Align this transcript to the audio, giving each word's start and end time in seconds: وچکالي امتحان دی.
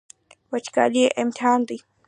وچکالي 0.51 1.03
امتحان 1.21 1.59
دی. 1.67 1.77